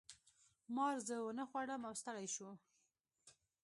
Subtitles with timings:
[0.75, 2.49] مار زه ونه خوړم او ستړی شو.